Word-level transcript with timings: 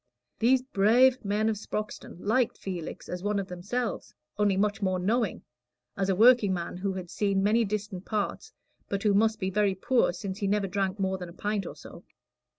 These 0.39 0.63
"brave" 0.63 1.23
men 1.23 1.47
of 1.47 1.57
Sproxton 1.57 2.17
liked 2.21 2.57
Felix 2.57 3.07
as 3.07 3.21
one 3.21 3.37
of 3.37 3.47
themselves, 3.47 4.15
only 4.35 4.57
much 4.57 4.81
more 4.81 4.97
knowing 4.97 5.43
as 5.95 6.09
a 6.09 6.15
workingman 6.15 6.77
who 6.77 6.93
had 6.93 7.11
seen 7.11 7.43
many 7.43 7.63
distant 7.63 8.03
parts, 8.03 8.51
but 8.89 9.03
who 9.03 9.13
must 9.13 9.39
be 9.39 9.51
very 9.51 9.75
poor, 9.75 10.11
since 10.11 10.39
he 10.39 10.47
never 10.47 10.65
drank 10.65 10.97
more 10.97 11.19
than 11.19 11.29
a 11.29 11.33
pint 11.33 11.67
or 11.67 11.75
so. 11.75 12.03